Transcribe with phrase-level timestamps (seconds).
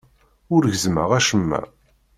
[0.55, 1.61] Ur gezzmeɣ acemma.